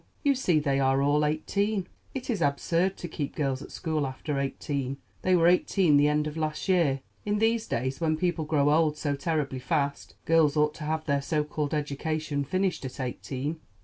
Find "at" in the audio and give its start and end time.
3.61-3.69, 12.83-12.99